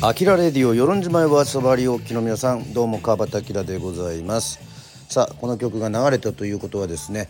[0.00, 4.60] アキラレディオ与論島へわさばりおきの皆さんどうも川端明でございます。
[5.08, 7.28] さあこの曲が流れたということはですね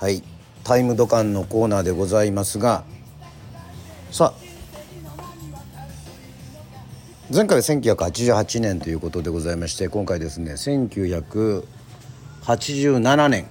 [0.00, 0.24] はい
[0.64, 2.82] タイムドカンのコーナーでございますが
[4.10, 4.40] さあ
[7.32, 13.46] 前回は1988年ということでございまして今回ですね1987年。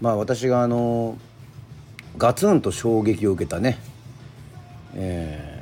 [0.00, 1.18] まあ私があの
[2.18, 3.78] ガツンと衝撃を受けたね、
[4.94, 5.60] え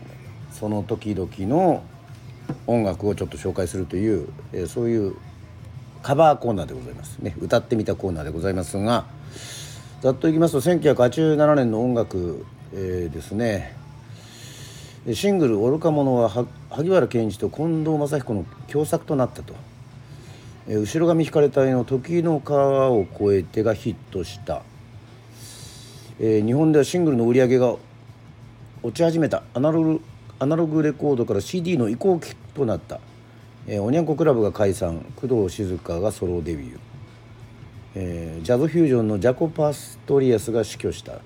[0.50, 1.82] ー、その時々の
[2.66, 5.16] 音楽をちょっと紹介するという、えー、そういう
[6.02, 7.34] カバーコーナーでございますね。
[7.40, 9.06] 歌ってみたコーナーでございますが
[10.00, 13.76] ざっといきますと1987年の音楽、えー、ですね。
[15.14, 19.54] シングル「愚か者は」は萩原健一と近藤正彦の共作となったと、
[20.68, 24.62] えー、後ろ髪引かれ隊の「時の川を越えて」がヒットした、
[26.20, 27.74] えー、日本ではシングルの売り上げが
[28.84, 29.42] 落ち始めた。
[29.54, 30.00] アナログ
[30.42, 32.98] アナログレコードから CD の移行期となった、
[33.68, 36.78] えー、おにゃんこクラブが解散工藤静香がソロデビュー、
[37.94, 41.20] えー、ジャズフュージョンのジャコ・パストリアスが死去した、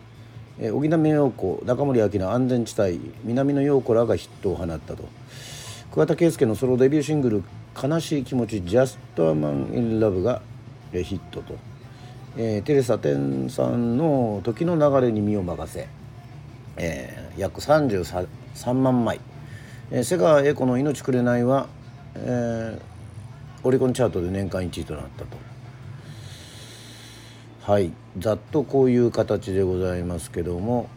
[0.59, 5.09] えー、荻野目洋子中森明菜安全地帯南野陽子らがヒットを放ったと。
[5.93, 7.45] 桑田佳祐のソロデビューシングル
[7.83, 10.43] 「悲しい気持ち Just a Man in Love」が
[10.93, 11.55] ヒットと、
[12.37, 15.89] えー、テレサ・テンさんの「時の流れに身を任せ」
[16.77, 18.27] えー、約33
[18.57, 19.21] 3万枚、
[19.91, 21.69] えー、瀬川栄子の「命くれないは」
[22.17, 25.37] えー、オリコンチャートで年間1位となったと。
[27.61, 27.93] はい。
[28.19, 30.89] ざっとこういう形でございますけども、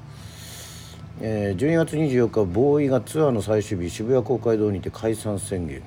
[1.20, 5.82] えー、12月24日ボーイがツアーの最終日渋谷公会堂にて解散宣言。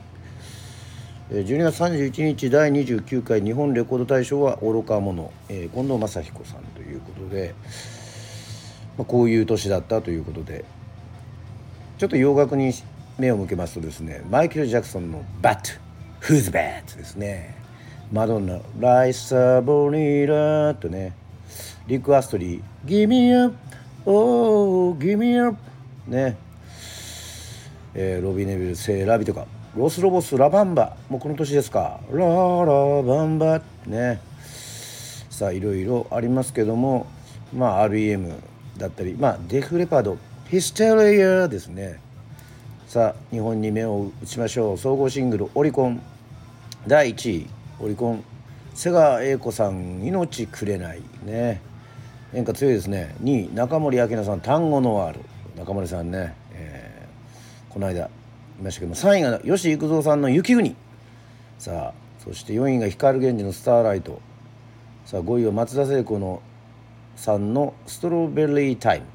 [1.30, 7.54] 12月31日第29回日本レコード大賞は愚か者、えー、近藤正彦さんということで、
[8.98, 10.66] まあ、こういう年だったということで。
[12.02, 12.72] ちょっと洋楽に
[13.16, 15.70] 目を向けますとですねマイケル・ジャクソンの「バット
[16.20, 17.54] Who's Bad」ですね。
[18.10, 21.12] マドンナ「ライサボニーラ」とね
[21.86, 23.54] リック・アストリー「Give me up
[24.04, 25.56] oh give me up」
[26.08, 26.36] ね。
[27.94, 29.46] えー、ロビー・ネビル「セーラビ」とか
[29.76, 32.26] ロス・ロボス「ラバンバ」もうこの年ですか「ララ
[33.04, 34.20] バンバ」ね。
[35.30, 37.06] さあいろいろありますけども
[37.56, 38.34] まあ REM
[38.76, 40.18] だったりまあデフレパード
[40.52, 41.98] ヒステリアですね。
[42.86, 44.76] さあ日本に目を打ちましょう。
[44.76, 46.02] 総合シングルオリコン。
[46.86, 47.46] 第1位
[47.80, 48.22] オリコン。
[48.74, 51.62] 瀬川栄子さん「命くれない」ね。
[52.34, 53.14] 演歌強いですね。
[53.22, 55.20] 2位中森明菜さん「単語のワール」
[55.56, 58.08] 中森さんね、えー、この間い
[58.62, 58.94] ましたけども。
[58.94, 60.76] 3位が吉幾三さんの「雪国」
[61.58, 64.20] さあそして4位が光源氏の「スターライト」
[65.06, 66.42] さあ5位は松田聖子の
[67.16, 69.06] さんの「ストロベリータイム」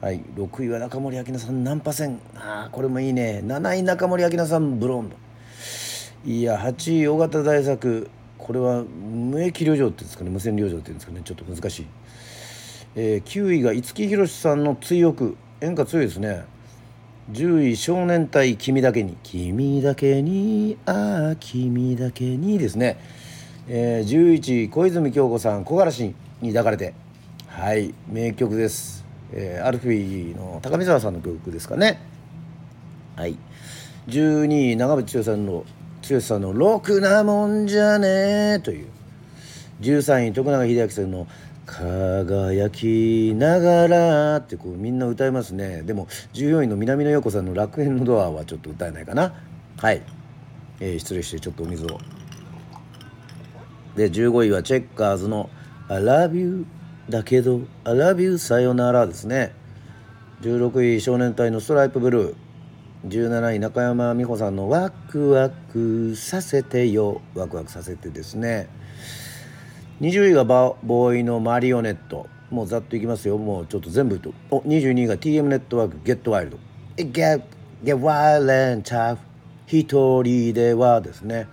[0.00, 0.20] はい。
[0.36, 3.40] 6位は中森明菜さんナンパ船ああこれもいいね。
[3.44, 5.16] 7位中森明菜さんブロンド。
[6.24, 8.10] いや8位尾形大作。
[8.36, 10.30] これは無益旅情っていうんですかね。
[10.30, 11.22] 無線旅情っていうんですかね。
[11.24, 11.86] ちょっと難しい、
[12.94, 15.36] えー、9位が五木ひろしさんの追憶。
[15.62, 16.44] 演歌強いですね。
[17.32, 19.16] 10位少年隊君だけに。
[19.22, 22.98] 君だけにああ君だけにですね、
[23.66, 26.92] えー、11位小泉京子さん木枯らしに抱かれて。
[27.48, 27.94] はい。
[28.06, 29.05] 名曲です。
[29.32, 32.00] えー、アルフィーの高見沢さんの曲ですかね。
[33.16, 33.38] はい。
[34.08, 35.64] 12位長渕剛さんの
[36.08, 38.86] 剛さんの「ろくなもんじゃねえという。
[39.80, 41.26] 13位徳永英明さんの
[41.66, 45.82] 「輝きながら」ってこうみんな歌いますね。
[45.82, 49.34] でも14位の南野陽子さんの「楽園のドア」はちょっと歌えないかな。
[49.78, 50.02] はい、
[50.80, 51.98] えー、失礼してちょっとお水を。
[53.96, 55.50] で15位はチェッカーズの
[55.88, 56.66] 「I love you
[57.08, 59.52] だけど「I love you さよなら」ですね。
[60.42, 62.34] 16位少年隊の「ストライプブルー」
[63.08, 68.68] 17位中山美穂さんの「ワクワクさせてよ」ワクワクさせてですね。
[70.00, 72.26] 20位がボーイのマリオネット。
[72.50, 73.38] もうざっといきますよ。
[73.38, 74.32] もうちょっと全部と。
[74.50, 76.58] お22位が TM ネットワーク「ゲットワイルド」
[76.96, 77.42] 「Get,
[77.84, 79.18] get Wild and Tough」
[79.66, 81.48] 一人ではですね。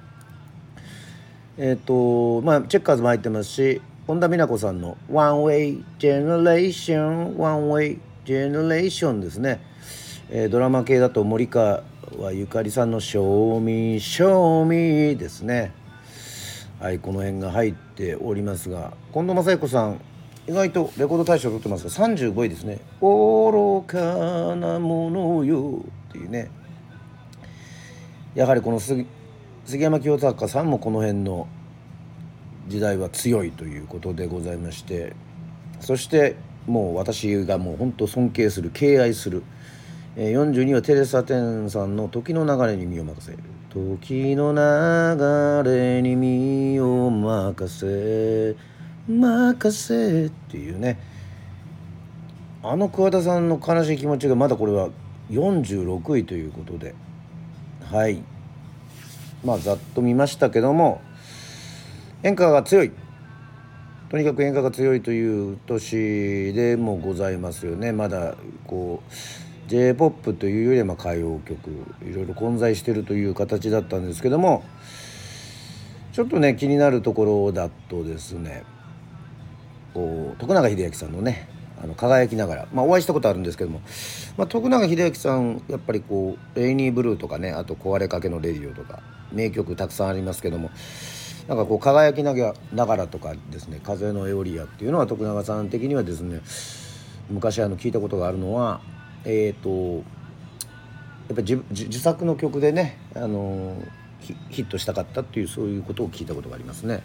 [1.58, 9.62] えっ、ー、とまあチェッカーズも入ってますし本田美奈子さんの「One Way Generation One Way Generation」ですね、
[10.30, 11.84] えー、ドラマ系だと森川
[12.34, 15.72] ゆかりさんの「Show Me Show Me」ですね。
[16.82, 20.02] はいこの辺が入っておりますが近藤正彦さん
[20.50, 25.80] 意外とレコード大賞取ってますが35位ですね「愚かなものよ」
[26.10, 26.50] っていうね。
[28.36, 29.06] やはりこの杉
[29.66, 31.48] 山清隆さんもこの辺の
[32.68, 35.16] 時代は強いということでございまして
[35.80, 39.44] そしてもう私がもう本当尊敬する敬愛する、
[40.16, 43.34] えー、42はテレサ・テンさんの「時の流れに身を任せ」
[43.70, 48.56] 「時の流れに身を任せ
[49.08, 51.00] 任せ」っていうね。
[52.66, 54.88] あの桑田さんの悲しい気持ちがまだこれは
[55.30, 56.96] 46位ということで
[57.92, 58.24] はい。
[59.44, 61.02] まあざっと見ましたけども
[62.24, 62.92] 演歌が強い。
[64.10, 67.92] とにかく演歌が強いという年でもございますよね。
[67.92, 68.36] まだ
[68.66, 69.14] こう
[69.68, 71.70] j p o p というよりはま歌謡曲
[72.02, 74.64] いろいろ混在してるという形だったんですけども
[76.12, 78.64] ちょっとね気になるところだとですね
[79.94, 81.50] こう徳永英明さんのね
[81.82, 83.82] あの輝きながら、まあ、お会いしたことあるんですけども、
[84.38, 90.70] まあ、徳永英明さんやっぱりこう「レイニーブルー」とかねあと「壊れかけのレディオ」とか名曲たくさんありますけども
[91.48, 92.54] なんかこう輝きなが
[92.96, 96.42] らとかですね「風のエオリア」っていうのは徳永さん的にはですね
[97.30, 98.82] 昔あの聞いたことがあるのは
[99.26, 100.04] えっ、ー、と
[101.28, 103.76] やっぱり自作の曲でねあの
[104.50, 107.04] ヒットしたかったっていうそういうことを聞いたことがありますね。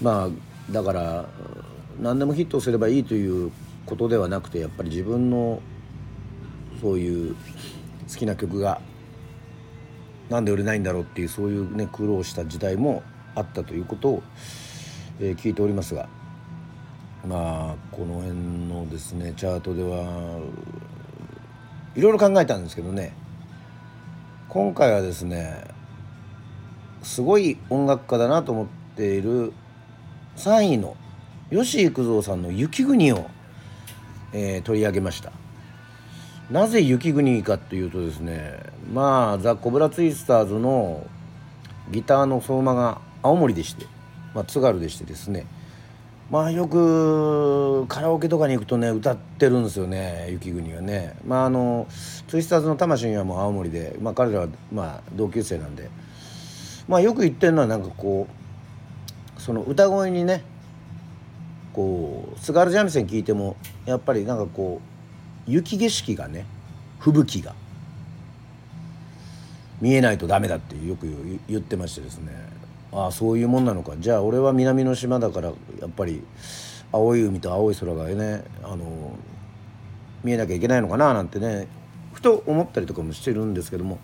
[0.00, 1.28] まあだから
[2.00, 3.50] 何でもヒットすればいいという
[3.86, 5.60] ことではなくてやっぱり自分の
[6.80, 7.34] そういう
[8.08, 8.80] 好きな曲が
[10.30, 13.02] なんで売れないんだろうっていうそういうね苦労した時代も
[13.34, 14.22] あったということを、
[15.20, 16.08] えー、聞いておりますが
[17.26, 18.32] まあこの辺
[18.68, 20.40] のですねチャートでは
[21.94, 23.14] いろいろ考えたんですけどね
[24.48, 25.64] 今回はですね
[27.02, 29.52] すごい音楽家だなと思っている
[30.36, 30.96] 3位の
[31.50, 33.28] 吉幾三さんの「雪国」を、
[34.32, 35.32] えー、取り上げました。
[36.50, 38.58] なぜ雪国かというとですね
[38.92, 41.06] まあザ・コブラツイスターズの
[41.90, 43.86] ギターの相馬が青森でして、
[44.34, 45.46] まあ、津軽でしてですね
[46.30, 51.14] まあよくカラオケとかに行くとね歌ってるんですよね雪国はね。
[51.26, 51.86] まああの
[52.26, 55.90] ツイスターズの魂はもう青森で、まあ、彼らはまあ同級生なんで。
[56.88, 58.26] まあよく言ってるのはなんかこ
[59.36, 60.42] うその歌声にね
[61.74, 64.80] こう津軽三味線聞いてもやっぱりなんかこ
[65.46, 66.46] う雪景色がね
[66.98, 67.54] 吹雪が
[69.82, 71.06] 見えないとダメだってよく
[71.48, 72.51] 言ってましてですね。
[72.92, 73.94] ああそういうもんなのか。
[73.98, 75.48] じゃあ俺は南の島だから
[75.80, 76.22] やっぱり
[76.92, 79.16] 青い海と青い空がねあの
[80.22, 81.68] 見えなきゃいけないのかななんてね
[82.12, 83.98] ふと思ったりとかもしてるんですけども。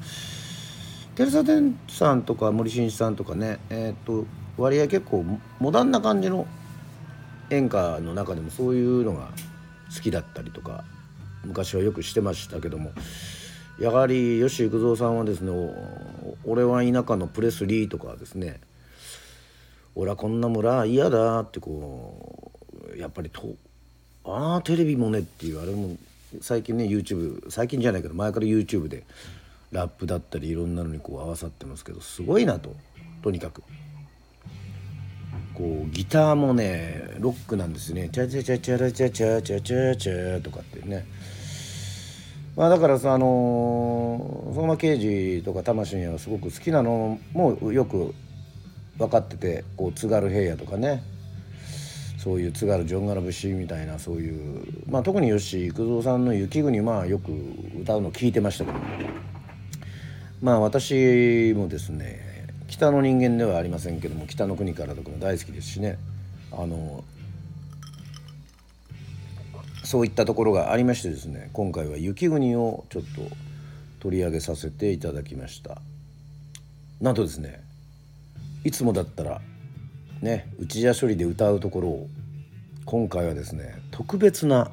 [1.14, 4.24] テレサ・テンさんとか森進一さんとかねえっ、と
[4.56, 5.24] 割合結構
[5.58, 6.46] モダンな感じの
[7.50, 9.30] 演歌の中でもそういうのが
[9.92, 10.84] 好きだったりとか
[11.44, 12.92] 昔はよくしてましたけども。
[13.80, 15.52] やはり吉幾三さんはですね
[16.44, 18.60] 「俺は田舎のプレスリー」とかですね
[20.00, 22.52] 「俺はこんな村嫌だ」ってこ
[22.94, 23.56] うやっぱりと
[24.24, 25.96] 「ああテレビもね」っていうあれも
[26.40, 29.02] 最近ね YouTube 最近じゃないけど前から YouTube で
[29.72, 32.74] ラップだったりいろんなのにこう合わさってますけどすごいなと
[33.22, 33.62] とにかく。
[35.54, 41.04] こうギターもねロックなんですね「チャチャチャチャラチャチャチャチャチャ」とかってね
[42.54, 48.14] まあだからさあの相馬刑事とか魂はすごく好きなのもよく
[48.98, 51.02] 分かっててこう津軽平野とかね。
[52.18, 57.32] そういう津軽ジョンガラ節みたいなそういうまあ特に吉幾三さんの「雪国」まあよく
[57.80, 58.78] 歌うの聞いてましたけど
[60.42, 65.96] まあ私もですね北の人間ではありませんけども北の国からとかも大好きですしね。
[66.50, 67.04] あの
[69.84, 73.22] そういったところがありましてですね今回は雪国をちょっと
[74.00, 75.80] 取り上げさせていただきました。
[77.00, 77.67] なんとですね
[78.64, 79.40] いつもだったら
[80.20, 82.08] ね内茶処理で歌うところを
[82.84, 84.70] 今回はですね特別な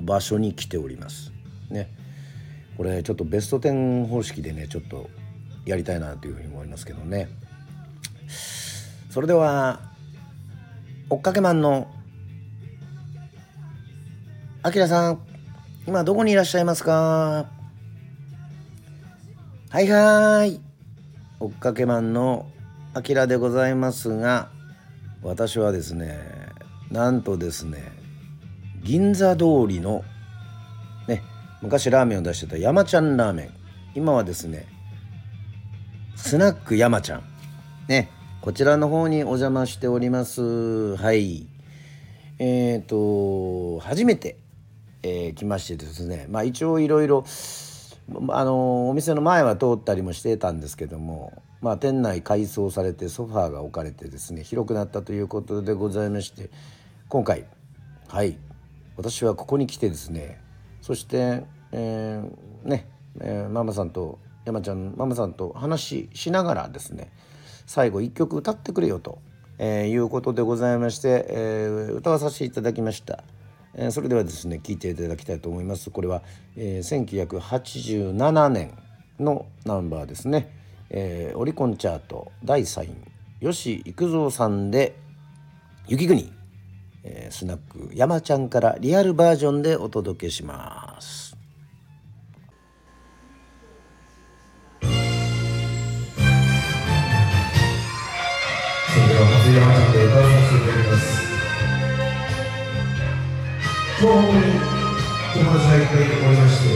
[0.00, 1.32] 場所に来ております。
[1.70, 1.90] ね。
[2.76, 5.10] これちょっとベスト10方式でねちょっと
[5.66, 7.28] やりたいなというふうに思いますけどね。
[9.10, 9.80] それでは
[11.10, 11.88] 追っかけマンの
[14.62, 15.20] あきらさん
[15.86, 17.48] 今どこにいらっしゃいますか？
[19.70, 20.60] はいはい。
[21.40, 22.46] 追っかけマンの
[22.98, 24.48] あきらでございますが
[25.22, 26.18] 私はですね
[26.90, 27.92] なんとですね
[28.82, 30.02] 銀座通りの
[31.06, 31.22] ね
[31.62, 33.50] 昔ラーメンを出してた山ちゃんラーメン。
[33.94, 34.66] 今はですね
[36.16, 37.22] スナック山ちゃん。
[37.88, 40.96] ねこちらの方にお邪魔しております。
[40.96, 41.46] はい。
[42.40, 44.38] え、ー、と初めて、
[45.04, 47.24] えー、来ましてですねまあ一応いろいろ
[48.30, 56.50] あのお店の前は通ったりもしてたんですけどもまあ店内改装されてソファーが置かれてですね広くなったということでございまして
[57.08, 57.44] 今回
[58.08, 58.38] はい
[58.96, 60.40] 私はここに来てですね
[60.80, 62.88] そして、えーね、
[63.20, 67.10] えーママさんと山ちゃんママさんと話しながらですね
[67.66, 69.18] 最後一曲歌ってくれよと、
[69.58, 73.22] えーいうことでございまして、えー歌わさせていただきました。
[73.74, 76.22] えーそれではですね聞いていただきたいと思いますこれは、
[76.56, 78.72] えー1987年
[79.20, 80.57] のナンバーですね、
[80.90, 82.88] えーオリコンチャート第3位
[83.46, 84.96] 吉幾三さんで
[85.86, 86.32] 「雪国」
[87.04, 91.36] えースナック山ちゃんからリアルバージョンでお届けします。
[94.80, 94.86] そ
[99.00, 101.28] れでは松山ちゃんで歌わさせていただきます。
[103.98, 104.42] 東北に
[105.34, 106.70] 友達がいっぱいおりまして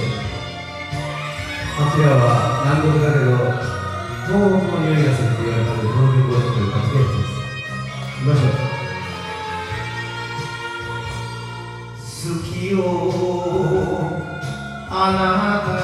[1.79, 2.21] アキラは
[2.65, 3.82] 南国だけど
[4.33, 5.69] 東北の匂いがするって言われた。
[5.75, 7.37] のでこの曲をちょっと歌っていきます
[8.17, 8.73] いきましょう
[12.33, 12.81] 好きよ
[14.89, 15.21] あな
[15.69, 15.83] た。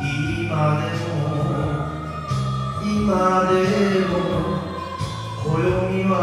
[0.00, 1.10] 今でも
[2.84, 3.58] 今で
[4.06, 4.14] も
[5.42, 6.14] 暦は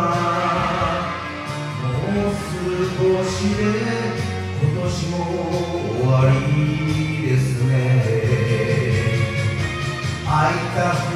[1.84, 1.88] も
[2.24, 2.32] う
[2.96, 3.60] 少しで
[4.62, 5.14] 今年も
[6.00, 6.85] 終わり
[10.46, 11.15] 会い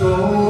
[0.00, 0.47] 人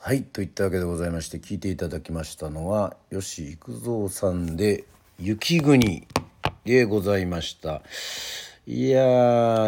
[0.00, 4.84] はいといったわけでございまして聞いていただきましたのは吉幾三さんで
[5.18, 6.06] 「雪国」
[6.64, 7.82] でございました。
[8.64, 9.02] いや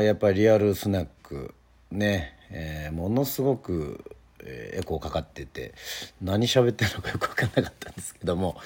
[0.00, 1.52] やっぱりリアルスナック
[1.90, 4.04] ね、えー、ものすごく、
[4.44, 5.74] えー、エコーかかってて
[6.22, 8.56] 何喋ってるのかよく分かんなかったんですけども。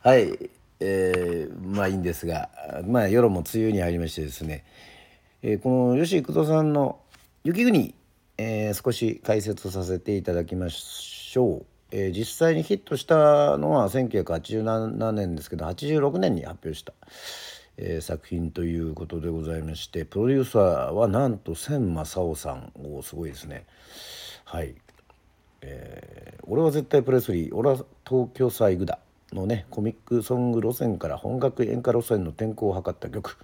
[0.00, 0.50] はい
[0.80, 2.48] えー、まあいいんですが
[2.86, 4.64] まあ夜も梅雨に入りましてですね、
[5.42, 6.98] えー、この吉幾三さんの
[7.44, 7.94] 「雪国」
[8.44, 16.92] えー、少し解説させていただきましょう、えー、実際にヒットしたのは1987年ですけど86年に発表した、
[17.76, 22.72] えー、作品ということでございましてプロデューサーはなんと千正夫さん。
[22.82, 23.64] おすごいですね。
[24.44, 24.74] はい、
[25.60, 28.98] えー、俺は絶対プレスリー俺は東京サイグだ
[29.32, 33.38] のねコミックソング路線から本格演歌路線の転向を図った曲。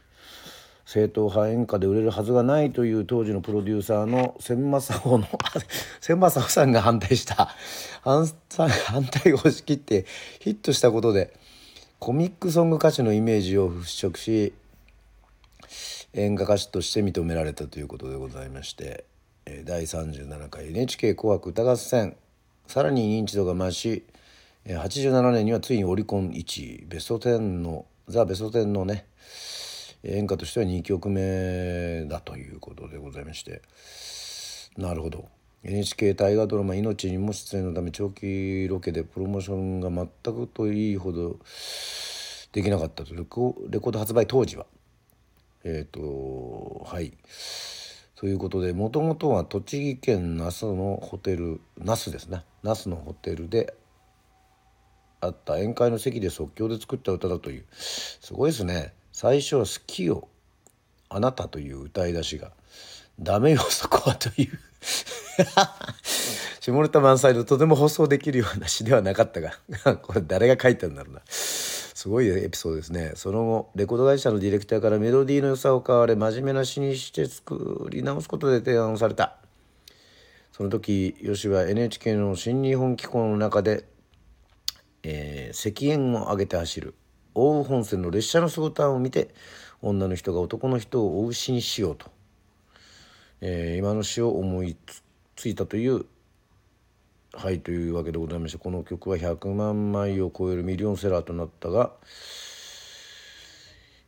[0.88, 5.28] 正統派演歌で売れるはずがないという当時のプロデューサーの千正夫の
[6.00, 7.54] 千正夫さんが反対した。
[8.00, 10.06] 反反対を押し切って
[10.40, 11.34] ヒットしたことで
[11.98, 14.54] コミックソング歌手のイメージを払拭し
[16.14, 19.04] 演歌歌手として認められたということでございまして
[19.64, 22.16] 第37回 NHK 紅白歌合戦。
[22.66, 24.04] さらに認知度が増し
[24.64, 26.86] 87年にはついにオリコン1位。
[26.88, 29.04] ベスト10のザ・ベスト10のね
[30.04, 33.62] 演歌としては2曲目だということでございまして。
[34.76, 35.28] なるほど。
[35.64, 41.40] NHK 大河ドラマ「命にも出演のため長期ロケでプロモーションが全くといいほど
[42.52, 44.66] できなかったとレコレコード発売当時は。
[45.64, 47.12] えっ、ー、とはい。
[48.14, 52.44] ということでもともとは栃木県那須のホテル那須ですね。
[52.62, 53.74] 那須のホテルで
[55.20, 57.66] あった宴会の席で即興で作った歌だという。
[57.72, 58.92] すごいですね。
[59.20, 60.28] 最初は「好きよ
[61.08, 62.52] あなた」という歌い出しが
[63.18, 64.58] 「ダメよそこは」という。
[66.60, 69.58] 下ネタ満載のとても放送できるような詩ではなかったが
[70.02, 71.22] これ誰が書いたんだろうな。
[71.26, 73.14] すごいエピソードですね。
[73.16, 79.36] その後レコード会社のディレクターからメロディーの良さを買われ真面目な詩にして作り直すことで提案をされた。
[80.52, 83.84] その時吉は NHK の新日本機構の中で、
[85.02, 86.94] えー、赤煙を上げて走る。
[87.34, 89.28] 奥羽本線の列車の姿を見て
[89.80, 92.10] 女の人が男の人を追う詩にしようと、
[93.40, 94.76] えー、今の詩を思い
[95.36, 96.06] ついたという
[97.34, 101.92] はいというわけでございましてこの曲は100万枚を超えるミリオンセラーとなったが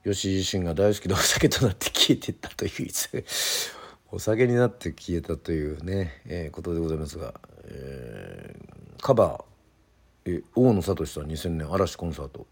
[0.04, 3.24] 吉自身が大好きでお酒となって消えていったという
[4.10, 12.46] お酒になって消えたというね、えー、ことでございますが、えー、カバー、え大野聡さん2000年嵐コンサート。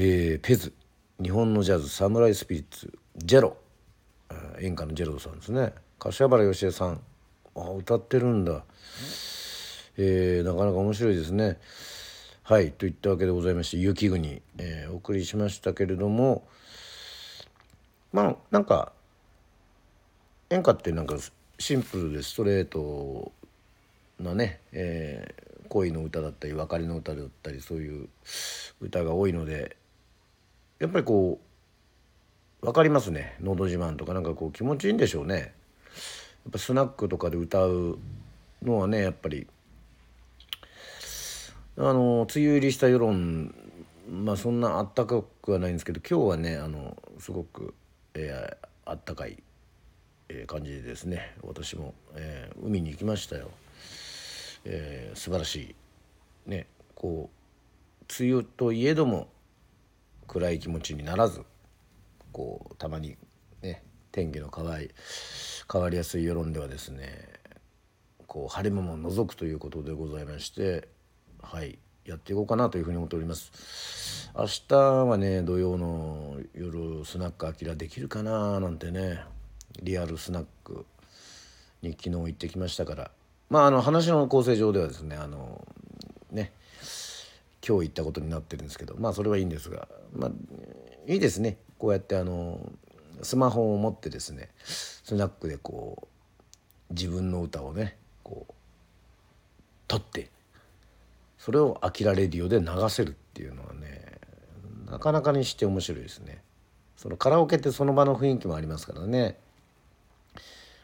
[0.00, 0.72] えー、ペズ。
[1.20, 3.56] 日本のジャズサムライスピリッツジェロ。
[4.60, 5.72] 演歌のジェロさんですね。
[5.98, 7.00] 柏原芳恵さん。
[7.56, 8.62] あ歌ってるんだ、
[9.96, 11.58] えー、なかなか面白いですね。
[12.44, 16.46] はいといったわけでございまして「雪国」えー、お送りしましたけれども
[18.12, 18.92] まあなんか
[20.50, 21.16] 演歌ってなんか
[21.58, 23.32] シンプルでストレート
[24.20, 28.08] なね、えー、恋の歌だったり別れの歌だったりそういう
[28.80, 29.76] 歌が多いので
[30.78, 31.40] やっぱりこ
[32.62, 35.54] う分かりますね「のど自慢」とかなんかこう気持ちいいんでしょうね。
[36.44, 37.98] やっぱスナックとかで歌う
[38.62, 39.46] のはねやっぱり
[41.76, 43.54] あの梅雨入りした世論
[44.10, 47.74] まあそんなあったかくはないんですけど今日はねあのすごく、
[48.14, 49.42] えー、あったかい、
[50.28, 53.50] えー、感じでですね私も、えー、海に行きましたよ。
[54.64, 59.28] えー、素晴らしいねこう梅雨といえども
[60.28, 61.42] 暗い気持ちにならず
[62.30, 63.16] こうたまに
[63.62, 64.90] ね天気の変わり
[65.70, 67.28] 変わりやすい世論ではですね
[68.26, 70.88] こう晴れ間も除くということでございまして
[71.42, 74.30] はいやっていこうかなというふうに思っております。
[74.34, 79.20] 明日はね土曜の夜スナックあきらできるかななんてね
[79.82, 80.86] リアルスナック
[81.82, 83.10] に昨日行ってきましたから。
[83.50, 85.66] まああの話の構成上ではですねあの
[86.30, 86.52] ね
[87.66, 90.30] 今日行ったことになってるんですけどまあそれはいいんですがまあ
[91.06, 92.60] いいですねこうやってあの
[93.22, 96.08] スマホを持ってですねスナックでこ
[96.90, 98.54] う自分の歌をねこう
[99.86, 100.30] 撮って
[101.38, 104.18] それを「あきらレディオ」で流せるっていうのはね
[104.90, 106.42] なかなかにして面白いですね。
[106.96, 109.38] そのカラオケってその場の雰囲気もありますからね。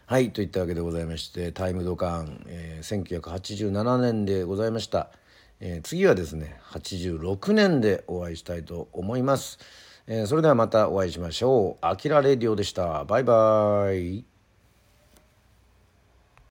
[0.06, 5.10] はいといったわけでございましてタイムドカン、えー、1987年でございました。
[5.60, 9.58] えー、次はですね86年でお会いしたいと思います、
[10.06, 11.86] えー、それではまたお会いしましょう。
[11.86, 13.04] あきらレディオでした。
[13.04, 14.33] バイバイ。